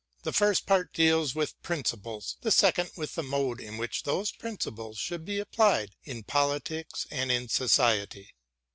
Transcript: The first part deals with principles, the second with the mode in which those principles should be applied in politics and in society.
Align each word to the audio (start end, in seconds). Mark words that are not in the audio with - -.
The 0.23 0.33
first 0.33 0.65
part 0.65 0.93
deals 0.93 1.35
with 1.35 1.61
principles, 1.61 2.35
the 2.41 2.49
second 2.49 2.89
with 2.97 3.13
the 3.13 3.21
mode 3.21 3.61
in 3.61 3.77
which 3.77 4.01
those 4.01 4.31
principles 4.31 4.97
should 4.97 5.23
be 5.25 5.37
applied 5.37 5.95
in 6.03 6.23
politics 6.23 7.05
and 7.11 7.31
in 7.31 7.47
society. 7.47 8.33